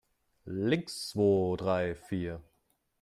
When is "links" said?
0.47-1.09